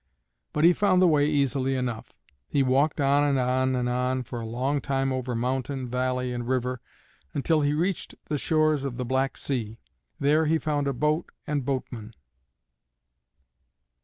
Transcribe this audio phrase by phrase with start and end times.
[0.51, 2.11] But he found the way easily enough.
[2.47, 6.47] He walked on and on and on for a long time over mountain, valley, and
[6.47, 6.81] river,
[7.35, 9.77] until he reached the shores of the Black Sea.
[10.19, 12.15] There he found a boat and boatman.